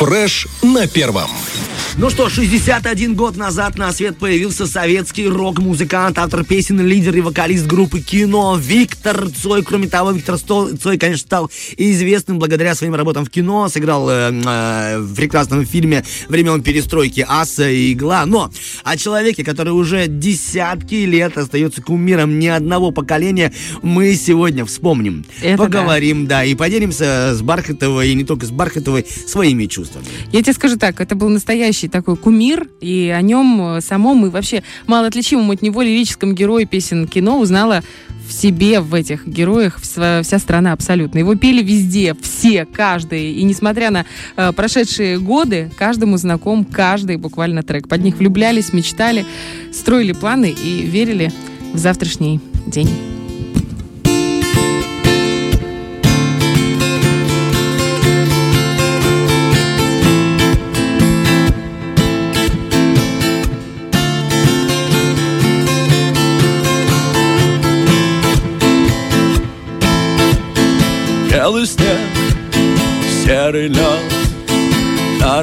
[0.00, 1.30] Фреш на первом.
[1.96, 7.66] Ну что, 61 год назад на свет появился советский рок-музыкант, автор песен, лидер и вокалист
[7.66, 9.62] группы кино Виктор Цой.
[9.62, 14.98] Кроме того, Виктор Цой, конечно, стал известным благодаря своим работам в кино, сыграл э, э,
[14.98, 18.24] в прекрасном фильме времен перестройки «Аса и игла».
[18.24, 18.50] Но
[18.84, 23.52] о человеке, который уже десятки лет остается кумиром ни одного поколения,
[23.82, 26.44] мы сегодня вспомним, Это поговорим, да.
[26.44, 30.06] и поделимся с Бархатовой, и не только с Бархатовой, своими чувствами.
[30.32, 34.30] Я тебе скажу так, это был настоящий такой кумир, и о нем э, самом и
[34.30, 37.82] вообще мало отличимом от него лирическом герое песен кино узнала
[38.28, 41.18] в себе, в этих героях, вся страна абсолютно.
[41.18, 43.32] Его пели везде, все, каждый.
[43.32, 44.06] И несмотря на
[44.36, 47.88] э, прошедшие годы, каждому знаком каждый буквально трек.
[47.88, 49.26] Под них влюблялись, мечтали,
[49.72, 51.32] строили планы и верили
[51.72, 53.09] в завтрашний день.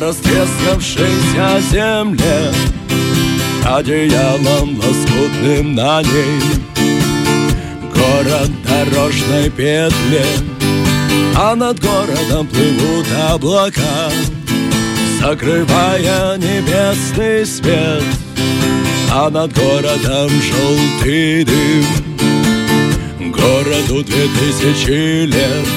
[0.08, 2.54] Растрескавшейся земле
[3.66, 6.42] Одеялом лоскутным на ней.
[7.94, 10.24] Город дорожной петли
[11.36, 14.10] А над городом плывут облака
[15.22, 18.04] Закрывая небесный свет.
[19.12, 21.86] А над городом желтый дым
[23.34, 25.68] Городу две тысячи лет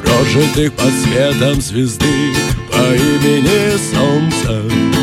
[0.00, 2.34] Прожитых под светом звезды
[2.74, 4.93] По имени Солнце У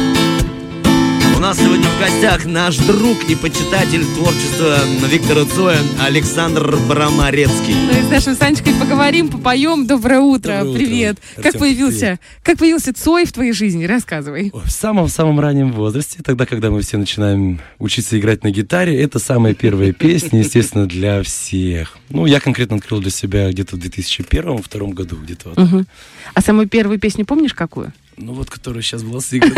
[1.52, 7.73] нас сегодня в гостях наш друг и почитатель творчества Виктора Цоя Александр Брамарецкий.
[7.75, 9.85] Ну и с нашим Санечкой поговорим, попоем.
[9.85, 10.79] Доброе утро, Доброе утро.
[10.79, 11.17] привет.
[11.35, 13.83] Артем, как появился, как появился Цой в твоей жизни?
[13.83, 14.49] Рассказывай.
[14.53, 19.53] В самом-самом раннем возрасте, тогда, когда мы все начинаем учиться играть на гитаре, это самая
[19.53, 21.97] первая песня, естественно, для всех.
[22.07, 25.57] Ну, я конкретно открыл для себя где-то в 2001-2002 году, где-то вот.
[25.57, 25.85] Мгм.
[26.34, 27.91] А самую первую песню помнишь какую?
[28.17, 29.55] Ну, вот, которая сейчас была сыграна.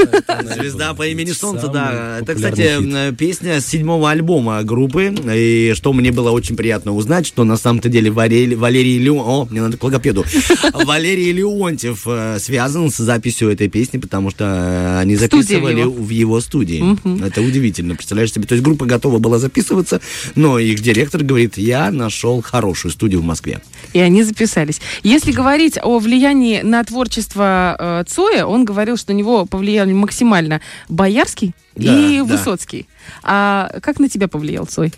[0.56, 2.20] Звезда по имени Солнце, Самый да.
[2.22, 2.94] Это, кстати, хит.
[2.94, 5.14] э, песня с седьмого альбома группы.
[5.34, 9.20] И что мне было очень приятно узнать, что на самом-то деле Валерий, Валерий Леон...
[9.20, 10.24] О, мне надо к логопеду.
[10.74, 15.92] Валерий Леонтьев э, связан с записью этой песни, потому что э, они записывали его.
[15.92, 16.84] в его студии.
[17.26, 18.46] Это удивительно, представляешь себе.
[18.46, 20.00] То есть группа готова была записываться,
[20.36, 23.62] но их директор говорит, я нашел хорошую студию в Москве.
[23.94, 24.80] И они записались.
[25.04, 28.04] Если говорить о влиянии на творчество э,
[28.48, 32.24] Он говорил, что на него повлияли максимально Боярский Да, и да.
[32.24, 32.88] Высоцкий.
[33.24, 34.94] А как на тебя повлиял Цой?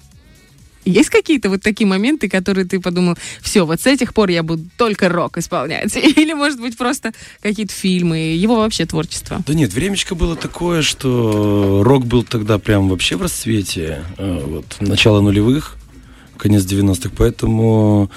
[0.85, 4.65] Есть какие-то вот такие моменты, которые ты подумал, все, вот с этих пор я буду
[4.77, 5.95] только рок исполнять?
[6.17, 7.11] Или, может быть, просто
[7.41, 9.41] какие-то фильмы, его вообще творчество?
[9.47, 14.03] Да нет, времечко было такое, что рок был тогда прям вообще в расцвете.
[14.17, 15.75] э, Вот, начало нулевых,
[16.37, 17.09] конец 90-х.
[17.17, 18.11] Поэтому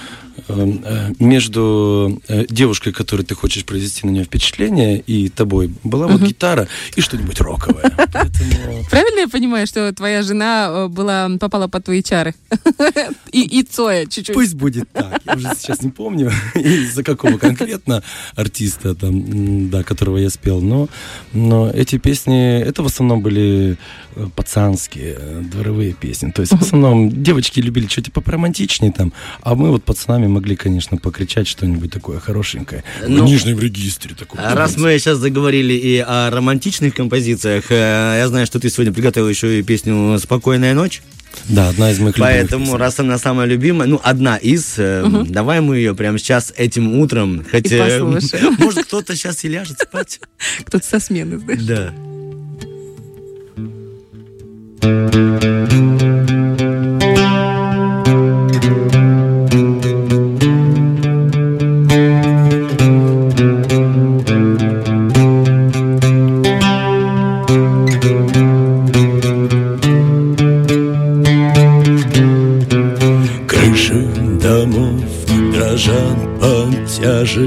[1.18, 6.68] между э, девушкой, которой ты хочешь произвести на нее впечатление, и тобой была вот гитара
[6.96, 7.82] и что-нибудь роковое.
[8.12, 8.84] Поэтому...
[8.90, 12.34] Правильно я понимаю, что твоя жена э, была, попала под твои чары?
[13.32, 14.34] И, и Цоя чуть-чуть.
[14.34, 15.20] Пусть будет так.
[15.24, 18.02] Я уже сейчас не помню, из-за какого конкретно
[18.34, 20.60] артиста, там, да, которого я спел.
[20.60, 20.88] Но,
[21.32, 23.76] но эти песни, это в основном были
[24.16, 26.30] э, пацанские, э, дворовые песни.
[26.30, 29.12] То есть в основном девочки любили что-то поромантичнее там,
[29.42, 32.84] а мы вот пацанами могли, конечно, покричать что-нибудь такое хорошенькое.
[33.06, 34.54] Ну, в нижнем регистре такое.
[34.54, 39.28] Раз мы сейчас заговорили и о романтичных композициях, э, я знаю, что ты сегодня приготовил
[39.28, 41.02] еще и песню «Спокойная ночь».
[41.48, 45.60] Да, одна из моих любимых Поэтому, раз она самая любимая, ну, одна из, э, давай
[45.60, 48.56] мы ее прямо сейчас этим утром, И э, послушаем.
[48.58, 50.20] может, кто-то сейчас и ляжет спать.
[50.64, 51.62] Кто-то со смены, знаешь.
[51.62, 51.92] Да.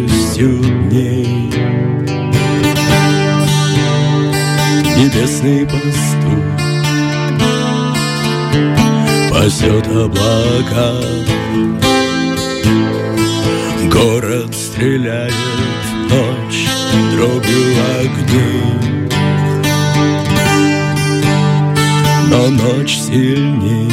[0.08, 0.60] Тяжестью
[0.90, 1.52] дней.
[4.98, 6.44] Небесный пастух
[9.30, 10.94] пасет облака.
[13.92, 16.68] Город стреляет в ночь
[17.14, 17.64] дробью
[18.00, 19.10] огней.
[22.30, 23.92] Но ночь сильней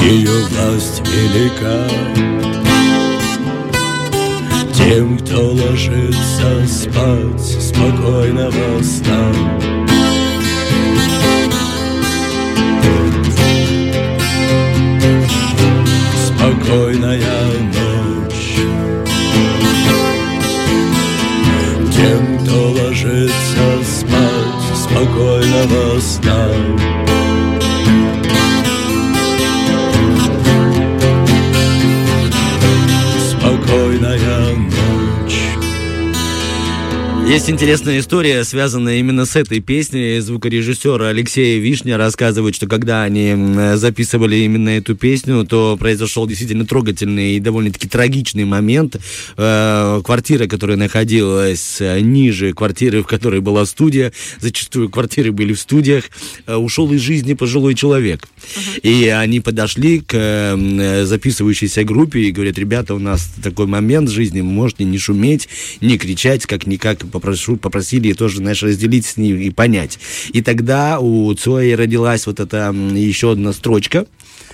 [0.00, 2.67] ее власть велика
[4.78, 9.77] Тем, кто ложится спать спокойного сна
[37.28, 40.18] Есть интересная история, связанная именно с этой песней.
[40.20, 47.36] Звукорежиссер Алексей Вишня рассказывает, что когда они записывали именно эту песню, то произошел действительно трогательный
[47.36, 48.96] и довольно-таки трагичный момент.
[49.36, 56.04] Э, квартира, которая находилась ниже квартиры, в которой была студия, зачастую квартиры были в студиях,
[56.46, 58.26] э, ушел из жизни пожилой человек.
[58.38, 58.80] Uh-huh.
[58.80, 60.58] И они подошли к
[61.04, 65.50] записывающейся группе и говорят, ребята, у нас такой момент в жизни, можете не шуметь,
[65.82, 69.98] не кричать, как-никак попрошу, попросили тоже, знаешь, разделить с ним и понять.
[70.32, 74.06] И тогда у Цои родилась вот эта еще одна строчка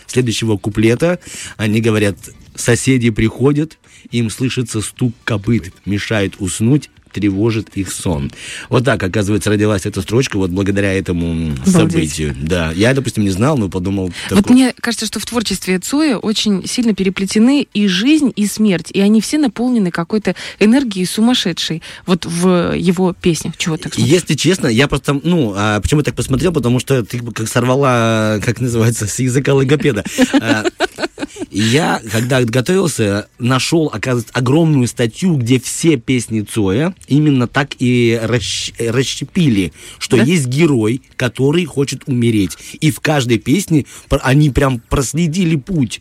[0.06, 1.20] следующего куплета.
[1.56, 2.16] Они говорят,
[2.56, 3.78] соседи приходят,
[4.10, 8.30] им слышится стук копыт, мешает уснуть, тревожит их сон.
[8.68, 11.72] Вот так, оказывается, родилась эта строчка вот благодаря этому Обалдеть.
[11.72, 12.36] событию.
[12.38, 14.12] Да, я, допустим, не знал, но подумал...
[14.24, 14.36] Такой...
[14.36, 19.00] Вот мне кажется, что в творчестве Цоя очень сильно переплетены и жизнь, и смерть, и
[19.00, 23.56] они все наполнены какой-то энергией сумасшедшей вот в его песнях.
[23.56, 24.12] Чего так смотришь?
[24.12, 28.40] Если честно, я просто, ну, а почему я так посмотрел, потому что ты как сорвала,
[28.44, 30.04] как называется, с языка логопеда.
[31.40, 38.18] А, я, когда готовился, нашел, оказывается, огромную статью, где все песни Цоя именно так и
[38.22, 38.72] расщ...
[38.78, 40.22] расщепили, что да?
[40.22, 42.56] есть герой, который хочет умереть.
[42.80, 46.00] И в каждой песне они прям проследили путь.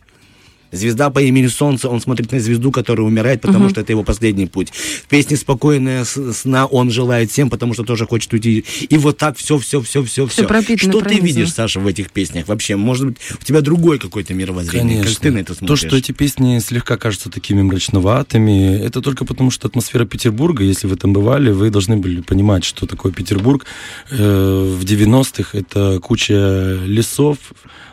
[0.74, 3.70] Звезда по имени Солнце, он смотрит на звезду, которая умирает, потому угу.
[3.70, 4.70] что это его последний путь.
[4.70, 8.64] В песне «Спокойная сна» он желает всем, потому что тоже хочет уйти.
[8.88, 10.42] И вот так все, все, все, все, все.
[10.76, 12.76] Что ты видишь, Саша, в этих песнях вообще?
[12.76, 14.98] Может быть, у тебя другое какое-то мировоззрение?
[14.98, 15.14] Конечно.
[15.14, 15.80] Как ты на это смотришь?
[15.80, 20.86] То, что эти песни слегка кажутся такими мрачноватыми, это только потому, что атмосфера Петербурга, если
[20.86, 23.66] вы там бывали, вы должны были понимать, что такое Петербург.
[24.10, 27.38] Э, в 90-х это куча лесов,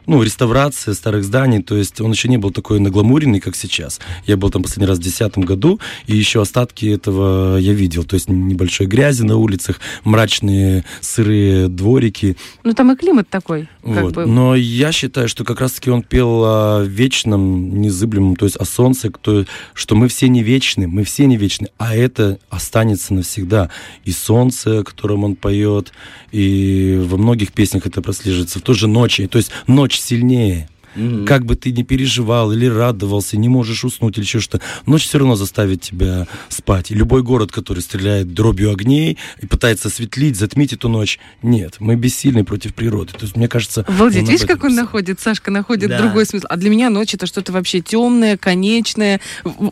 [0.07, 3.99] ну, реставрация старых зданий, то есть он еще не был такой нагламуренный, как сейчас.
[4.25, 8.15] Я был там последний раз в 2010 году, и еще остатки этого я видел, то
[8.15, 12.37] есть небольшой грязи на улицах, мрачные сырые дворики.
[12.63, 13.67] Ну, там и климат такой.
[13.81, 14.13] Вот.
[14.13, 14.25] Бы.
[14.25, 19.09] Но я считаю, что как раз-таки он пел о вечном, незыблемом, то есть о солнце,
[19.09, 23.69] кто, что мы все не вечны, мы все не вечны, а это останется навсегда.
[24.05, 25.91] И солнце, о котором он поет,
[26.31, 30.69] и во многих песнях это прослеживается, в той же ночи, то есть ночь сильнее.
[30.95, 31.25] Mm-hmm.
[31.25, 35.19] Как бы ты ни переживал или радовался, не можешь уснуть или еще что ночь все
[35.19, 36.91] равно заставит тебя спать.
[36.91, 41.95] И любой город, который стреляет дробью огней и пытается осветлить, затмить эту ночь, нет, мы
[41.95, 43.13] бессильны против природы.
[43.13, 43.85] То есть, мне кажется...
[43.87, 45.99] Обалдеть, видишь, как он находит, Сашка находит да.
[45.99, 46.45] другой смысл.
[46.49, 49.21] А для меня ночь это что-то вообще темное, конечное,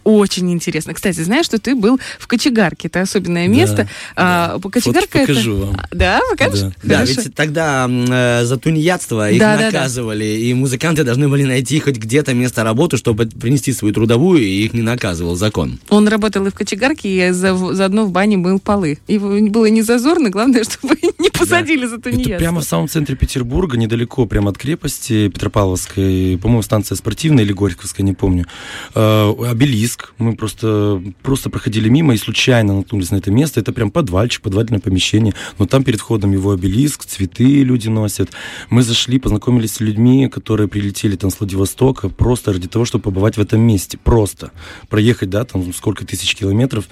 [0.04, 0.94] очень интересно.
[0.94, 3.88] Кстати, знаешь, что ты был в Кочегарке, это особенное место.
[4.16, 4.70] Да, а, да.
[4.70, 5.28] Кочегарка это...
[5.28, 5.82] покажу вам.
[5.92, 6.60] Да, покажешь?
[6.84, 10.46] Да, да ведь тогда э, за тунеядство их да, наказывали, да, да.
[10.46, 14.74] и музыканты должны были найти хоть где-то место работы, чтобы принести свою трудовую, и их
[14.74, 15.80] не наказывал закон.
[15.90, 19.00] Он работал и в кочегарке, и за, заодно в бане мыл полы.
[19.08, 21.88] Его было не зазорно, главное, чтобы не посадили да.
[21.88, 22.34] за тунеядство.
[22.34, 27.54] Это прямо в самом центре Петербурга, недалеко прямо от крепости Петропавловской, по-моему, станция спортивная или
[27.54, 28.46] Горьковская, не помню.
[28.94, 30.14] Э, обелиск.
[30.20, 33.60] Мы просто, просто проходили мимо и случайно наткнулись на это место.
[33.60, 35.34] Это прям подвальчик, подвальное помещение.
[35.58, 38.30] Но там перед входом его обелиск, цветы люди носят.
[38.70, 43.38] Мы зашли, познакомились с людьми, которые прилетели там с Владивостока просто ради того, чтобы побывать
[43.38, 43.98] в этом месте.
[43.98, 44.52] Просто
[44.90, 46.88] проехать, да, там сколько тысяч километров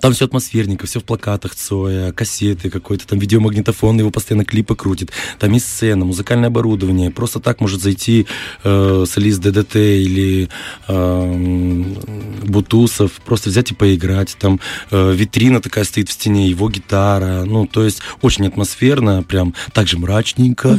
[0.00, 5.10] там все атмосферненько, все в плакатах Цоя, кассеты какой-то, там видеомагнитофон, его постоянно клипы крутит.
[5.38, 7.10] Там есть сцена, музыкальное оборудование.
[7.10, 8.26] Просто так может зайти
[8.64, 10.48] э, солист ДДТ или
[10.88, 11.84] э,
[12.44, 14.36] Бутусов, просто взять и поиграть.
[14.38, 17.44] Там э, витрина такая стоит в стене, его гитара.
[17.44, 20.78] Ну, то есть очень атмосферно, прям так же мрачненько.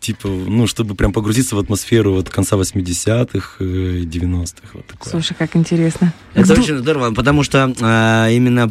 [0.00, 4.78] Типа, ну, чтобы прям погрузиться в атмосферу вот конца 80-х, 90-х.
[5.02, 6.12] Слушай, как интересно.
[6.34, 8.70] Это очень здорово, потому что а, именно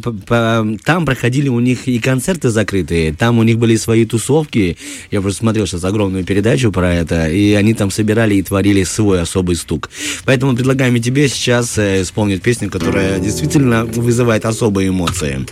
[0.84, 4.76] там проходили у них и концерты закрытые, там у них были свои тусовки.
[5.10, 9.20] Я просто смотрел сейчас огромную передачу про это, и они там собирали и творили свой
[9.20, 9.90] особый стук.
[10.24, 15.46] Поэтому предлагаем и тебе сейчас э, исполнить песню, которая действительно вызывает особые эмоции.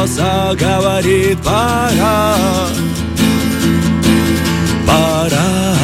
[0.00, 2.36] Голоса говорит пора,
[4.86, 5.76] пора.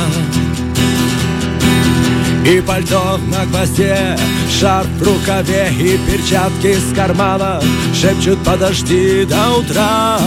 [2.46, 4.16] И пальто на гвозде,
[4.48, 7.60] шарф в рукаве и перчатки с кармана
[7.92, 10.20] Шепчут подожди до утра,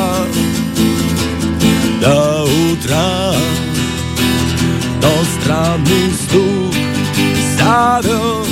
[2.02, 3.34] до утра
[5.02, 5.10] Но
[5.42, 6.76] странный стук
[7.58, 8.48] зовет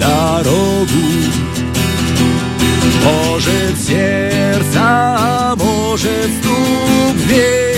[0.00, 1.49] дорогу
[3.04, 7.70] Может сердце, может стук дверь.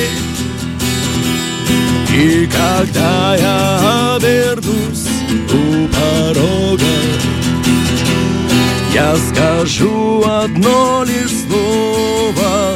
[2.15, 5.09] И когда я обернусь
[5.51, 6.85] у порога
[8.93, 12.72] Я скажу одно лишь слово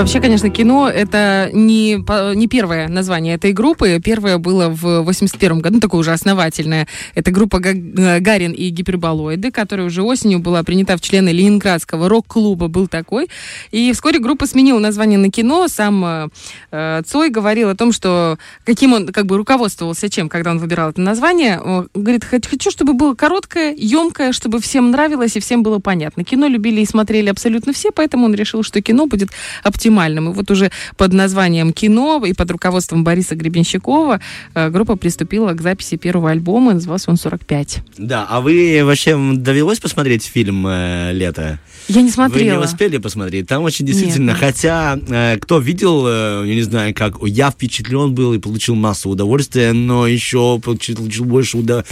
[0.00, 2.02] Вообще, конечно, кино— это не,
[2.34, 4.00] не первое название этой группы.
[4.02, 6.88] Первое было в 81 году, такое уже основательное.
[7.14, 12.88] Это группа Гарин и Гиперболоиды, которая уже осенью была принята в члены Ленинградского рок-клуба, был
[12.88, 13.28] такой.
[13.72, 15.68] И вскоре группа сменила название на кино.
[15.68, 16.30] Сам
[16.70, 20.88] э, Цой говорил о том, что каким он как бы руководствовался чем, когда он выбирал
[20.88, 21.60] это название.
[21.60, 26.24] Он говорит, хочу, чтобы было короткое, емкое, чтобы всем нравилось и всем было понятно.
[26.24, 29.28] Кино любили и смотрели абсолютно все, поэтому он решил, что кино будет
[29.62, 30.30] оптимальным оптимальным.
[30.30, 34.20] И вот уже под названием «Кино» и под руководством Бориса Гребенщикова
[34.54, 37.78] э, группа приступила к записи первого альбома, назывался он «45».
[37.98, 41.58] Да, а вы вообще довелось посмотреть фильм э, «Лето»?
[41.88, 42.54] Я не смотрела.
[42.54, 43.46] Вы не успели посмотреть?
[43.48, 44.38] Там очень действительно, Нет.
[44.38, 49.10] хотя э, кто видел, э, я не знаю, как я впечатлен был и получил массу
[49.10, 51.84] удовольствия, но еще получил, получил больше уда-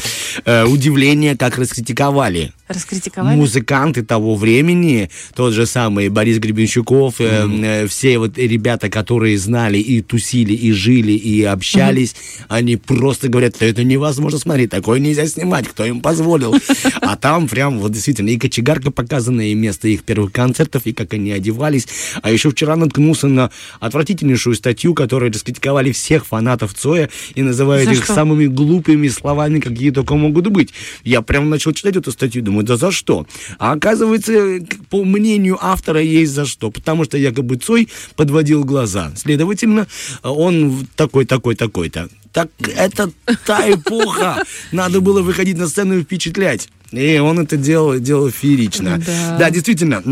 [0.45, 2.53] э, удивления, как раскритиковали.
[2.69, 3.37] Раскритиковали?
[3.37, 7.65] Музыканты того времени, тот же самый Борис Гребенщиков, mm-hmm.
[7.65, 12.45] э, все вот ребята, которые знали и тусили, и жили, и общались, mm-hmm.
[12.49, 16.55] они просто говорят, что это невозможно смотреть, такое нельзя снимать, кто им позволил.
[17.01, 21.15] А там прям вот действительно и кочегарка показана, и место их первых концертов, и как
[21.15, 21.87] они одевались.
[22.23, 27.93] А еще вчера наткнулся на отвратительнейшую статью, которую раскритиковали всех фанатов Цоя и называют За
[27.93, 28.15] их что?
[28.15, 30.73] самыми глупыми словами, какие только могут быть.
[31.05, 33.27] Я прям начал читать эту статью, думаю, да за что?
[33.59, 36.71] А оказывается, по мнению автора, есть за что.
[36.71, 39.13] Потому что якобы Цой подводил глаза.
[39.17, 39.87] Следовательно,
[40.23, 42.09] он такой, такой, такой-то.
[42.33, 43.11] Так это
[43.47, 44.45] та эпоха.
[44.73, 46.69] Надо было выходить на сцену и впечатлять.
[46.93, 49.01] И он это делал, делал феерично.
[49.05, 50.03] Да, да действительно.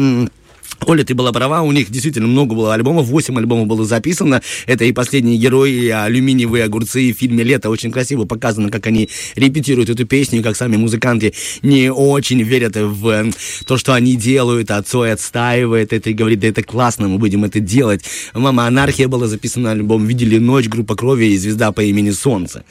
[0.85, 4.43] Оля, ты была права, у них действительно много было альбомов, 8 альбомов было записано.
[4.67, 8.87] Это и «Последний герой», и «Алюминиевые огурцы», и в фильме «Лето» очень красиво показано, как
[8.87, 11.33] они репетируют эту песню, как сами музыканты
[11.63, 13.33] не очень верят в
[13.67, 17.45] то, что они делают, а Цой отстаивает это и говорит, да это классно, мы будем
[17.45, 18.03] это делать.
[18.35, 22.65] «Мама, анархия» была записана альбом, «Видели ночь», группа крови и «Звезда по имени Солнце».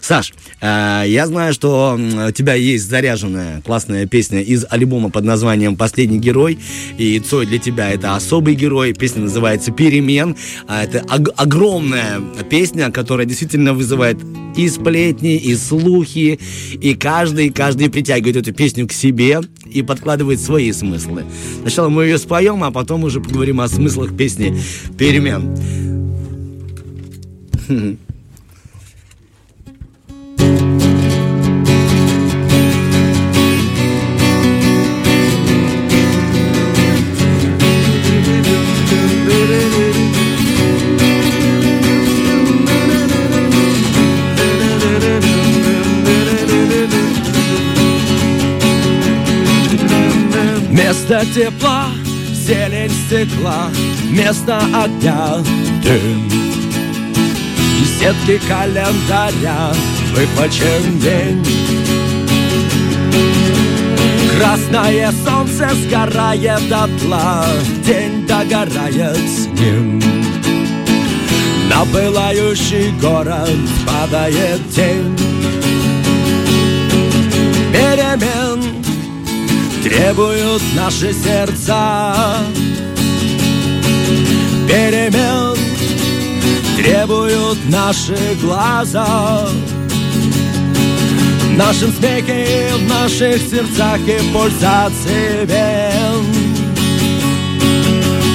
[0.00, 5.76] Саш, э, я знаю, что у тебя есть заряженная классная песня из альбома под названием
[5.76, 6.58] «Последний герой»,
[6.98, 8.92] и Цой для тебя это особый герой.
[8.92, 10.36] Песня называется «Перемен».
[10.66, 14.18] А это ог- огромная песня, которая действительно вызывает
[14.56, 16.38] и сплетни, и слухи,
[16.72, 21.24] и каждый, каждый притягивает эту песню к себе и подкладывает свои смыслы.
[21.62, 24.60] Сначала мы ее споем, а потом уже поговорим о смыслах песни
[24.98, 25.56] «Перемен».
[50.90, 51.86] Место тепла,
[52.32, 53.68] зелень стекла,
[54.10, 55.36] место огня,
[55.84, 56.28] дым.
[57.80, 59.72] И сетки календаря
[60.12, 61.46] выпачен день.
[64.36, 67.46] Красное солнце сгорает дотла,
[67.86, 70.02] день догорает с ним.
[71.68, 75.16] На пылающий город падает тень
[77.72, 78.39] перемен
[79.82, 82.14] требуют наши сердца.
[84.68, 85.56] Перемен
[86.76, 89.46] требуют наши глаза.
[91.42, 96.24] В нашем смехе, в наших сердцах и пульсации вен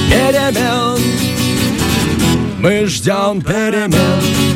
[0.08, 1.00] Перемен.
[2.58, 4.46] Мы ждем перемен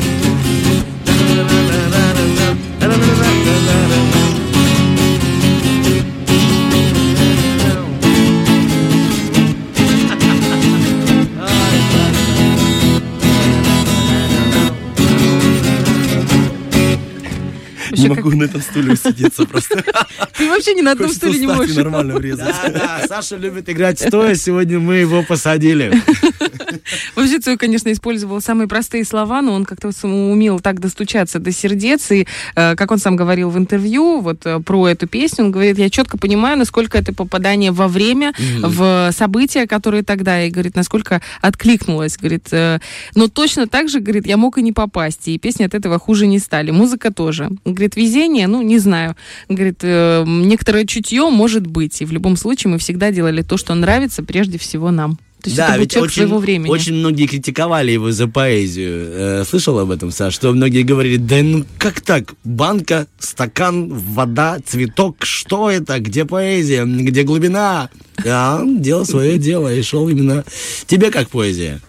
[17.91, 19.85] вообще Не могу на этом стуле усидеться просто.
[20.37, 21.77] Ты вообще ни на одном Хочется стуле не можешь.
[21.77, 22.55] нормально врезать.
[22.65, 25.93] Да, да, Саша любит играть стоя, сегодня мы его посадили.
[27.17, 32.11] Вообще Цой, конечно, использовал самые простые слова, но он как-то умел так достучаться до сердец.
[32.11, 35.79] И, э, как он сам говорил в интервью вот э, про эту песню, он говорит,
[35.79, 38.33] я четко понимаю, насколько это попадание во время,
[38.63, 42.17] в события, которые тогда, и говорит, насколько откликнулось.
[42.17, 42.79] Говорит, э,
[43.15, 46.27] но точно так же, говорит, я мог и не попасть, и песни от этого хуже
[46.27, 46.71] не стали.
[46.71, 47.51] Музыка тоже.
[47.81, 49.17] Говорит, везение, ну, не знаю.
[49.49, 53.75] Говорит, э, некоторое чутье может быть, и в любом случае мы всегда делали то, что
[53.75, 55.19] нравится прежде всего нам.
[55.43, 56.71] То есть это был ведь человек своего времени.
[56.71, 59.09] очень многие критиковали его за поэзию.
[59.11, 60.35] Э, слышал об этом, Саш?
[60.35, 62.35] Что многие говорили, да ну как так?
[62.45, 65.99] Банка, стакан, вода, цветок, что это?
[65.99, 66.85] Где поэзия?
[66.85, 67.89] Где глубина?
[68.27, 70.45] А он делал свое дело и шел именно...
[70.87, 71.81] Тебе как поэзия?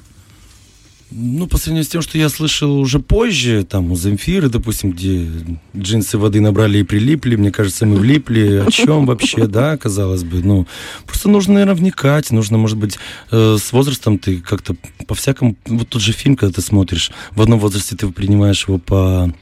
[1.14, 5.28] Ну, по сравнению с тем, что я слышал уже позже, там, у Земфиры, допустим, где
[5.76, 8.64] джинсы воды набрали и прилипли, мне кажется, мы влипли.
[8.66, 10.42] О чем вообще, да, казалось бы?
[10.42, 10.68] Ну,
[11.06, 12.98] просто нужно, наверное, вникать, нужно, может быть,
[13.30, 15.58] э, с возрастом ты как-то по-всякому...
[15.66, 19.34] Вот тот же фильм, когда ты смотришь, в одном возрасте ты принимаешь его по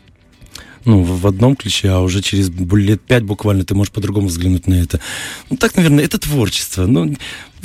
[0.86, 4.76] ну, в одном ключе, а уже через лет пять буквально ты можешь по-другому взглянуть на
[4.76, 5.00] это.
[5.50, 6.86] Ну, так, наверное, это творчество.
[6.86, 7.16] Ну,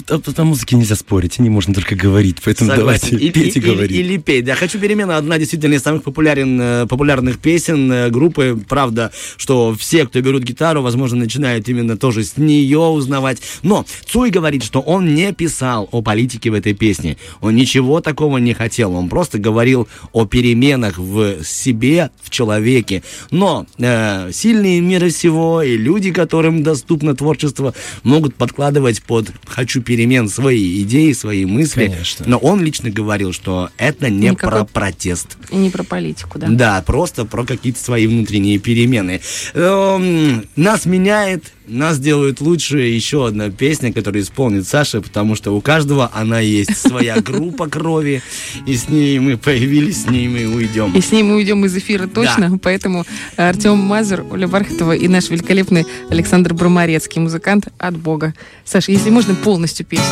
[0.08, 3.08] о, о музыке нельзя спорить, о ней можно только говорить, поэтому Согласен.
[3.10, 3.90] давайте И- петь и, и- или, говорить.
[3.92, 4.44] или петь.
[4.44, 5.16] Да, хочу перемена.
[5.16, 8.58] Одна действительно из самых популярен, э, популярных песен э, группы.
[8.68, 13.38] Правда, что все, кто берут гитару, возможно, начинают именно тоже с нее узнавать.
[13.62, 17.16] Но Цой говорит, что он не писал о политике в этой песне.
[17.40, 18.94] Он ничего такого не хотел.
[18.94, 23.02] Он просто говорил о переменах в себе, в человеке.
[23.30, 30.28] Но э, сильные мира всего и люди, которым доступно творчество, могут подкладывать под «хочу перемен»
[30.28, 31.86] свои идеи, свои мысли.
[31.88, 32.24] Конечно.
[32.28, 35.36] Но он лично говорил, что это не Никакой- про протест.
[35.50, 36.46] И не про политику, да.
[36.48, 39.20] Да, просто про какие-то свои внутренние перемены.
[39.54, 42.78] Эм, Нас меняет, нас делают лучше.
[42.78, 48.22] Еще одна песня, которую исполнит Саша, потому что у каждого она есть своя группа крови,
[48.66, 50.92] и с ней мы появились, с ней мы уйдем.
[50.94, 53.04] И с ней мы уйдем из эфира точно, поэтому
[53.36, 58.34] Артем Мазур, Оля Бархатова и наш великолепный Александр Бромарецкий, музыкант от Бога.
[58.64, 60.06] Саша, если можно, полностью песню.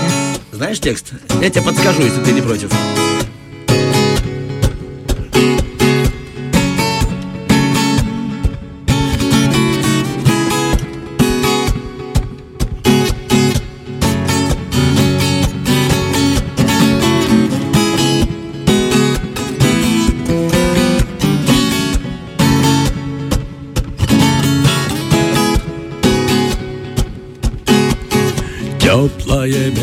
[0.52, 1.12] Знаешь текст?
[1.40, 2.70] Я тебе подскажу, если ты не против.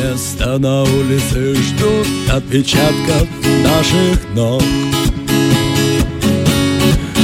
[0.10, 3.28] Место на улице ждут отпечатков
[3.64, 4.64] наших ног.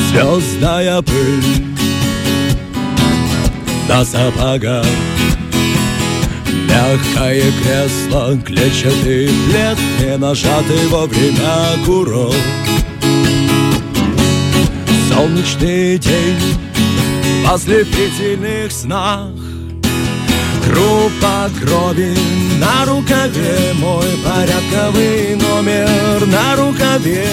[0.09, 1.65] Звездная пыль
[3.89, 4.85] на сапогах.
[6.69, 12.35] Мягкое кресло, клетчатый плед Не нажатый во время курок.
[15.09, 16.39] Солнечный день
[17.43, 19.44] в ослепительных снах
[20.75, 22.13] Группа крови
[22.59, 27.25] на рукаве Мой порядковый номер на рукаве.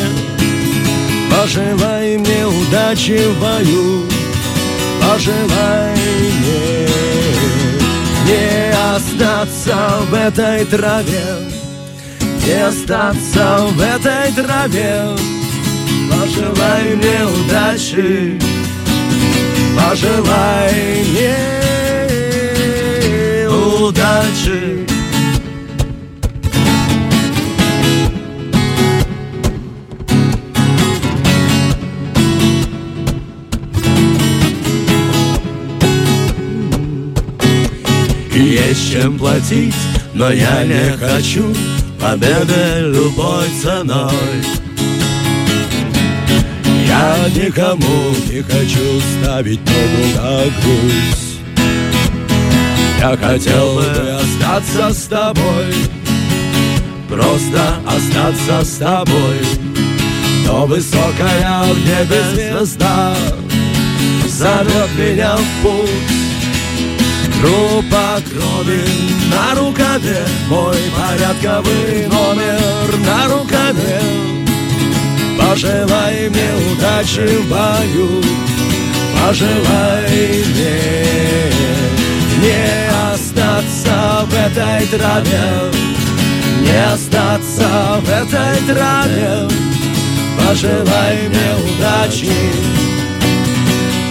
[1.28, 4.07] Пожелай мне удачи в бою
[5.00, 5.96] Пожелай
[6.38, 6.87] мне
[8.26, 9.76] не остаться
[10.09, 11.24] в этой траве
[12.46, 15.16] Не остаться в этой траве.
[16.11, 18.38] Пожелай мне удачи
[19.76, 21.62] Пожелай мне
[23.83, 24.87] удачи.
[38.35, 39.75] Есть чем платить,
[40.14, 41.55] но я не хочу
[42.03, 44.11] Победы любой ценой.
[46.85, 51.21] Я никому не хочу ставить ногу на грудь
[53.03, 53.85] Я хотел бы
[54.21, 55.75] остаться с тобой.
[57.09, 59.41] Просто остаться с тобой.
[60.47, 63.12] Но высокая в небе звезда
[64.29, 65.91] Зовет меня в путь.
[67.41, 68.85] Группа крови
[69.33, 74.01] на рукаве Мой порядковый номер на рукаве.
[75.41, 78.23] Пожелай мне удачи в бою
[79.19, 81.33] Пожелай мне
[82.42, 85.70] не остаться в этой траве,
[86.61, 89.48] не остаться в этой траве.
[90.37, 92.33] Пожелай мне удачи,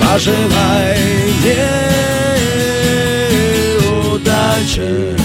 [0.01, 0.97] пожелай
[1.43, 1.67] мне
[4.13, 5.20] удачи.